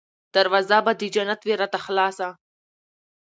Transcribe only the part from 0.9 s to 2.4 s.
د جنت وي راته خلاصه